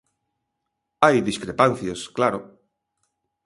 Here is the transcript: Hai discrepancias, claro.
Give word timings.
Hai 1.03 1.15
discrepancias, 1.29 1.99
claro. 2.17 2.39